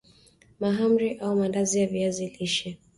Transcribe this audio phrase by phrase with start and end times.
[0.59, 2.77] mahamri au Maandazi ya viazi lishe